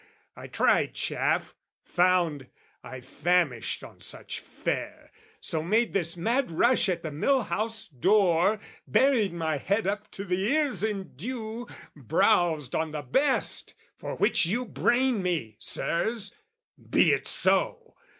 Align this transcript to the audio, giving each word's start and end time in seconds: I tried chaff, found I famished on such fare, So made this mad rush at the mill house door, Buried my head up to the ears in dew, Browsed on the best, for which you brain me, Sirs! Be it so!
I 0.35 0.47
tried 0.47 0.95
chaff, 0.95 1.53
found 1.83 2.47
I 2.83 3.01
famished 3.01 3.83
on 3.83 4.01
such 4.01 4.39
fare, 4.39 5.11
So 5.39 5.61
made 5.61 5.93
this 5.93 6.17
mad 6.17 6.49
rush 6.49 6.89
at 6.89 7.03
the 7.03 7.11
mill 7.11 7.43
house 7.43 7.85
door, 7.87 8.59
Buried 8.87 9.31
my 9.31 9.57
head 9.59 9.85
up 9.85 10.09
to 10.13 10.25
the 10.25 10.43
ears 10.49 10.83
in 10.83 11.15
dew, 11.15 11.67
Browsed 11.95 12.73
on 12.73 12.93
the 12.93 13.03
best, 13.03 13.75
for 13.95 14.15
which 14.15 14.47
you 14.47 14.65
brain 14.65 15.21
me, 15.21 15.57
Sirs! 15.59 16.33
Be 16.89 17.11
it 17.11 17.27
so! 17.27 17.93